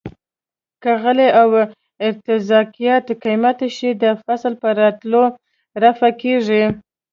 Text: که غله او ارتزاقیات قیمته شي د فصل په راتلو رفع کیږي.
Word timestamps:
که 0.81 0.91
غله 1.03 1.27
او 1.41 1.51
ارتزاقیات 2.07 3.07
قیمته 3.23 3.67
شي 3.77 3.89
د 3.93 4.05
فصل 4.23 4.53
په 4.61 4.69
راتلو 4.79 5.23
رفع 5.83 6.09
کیږي. 6.21 6.63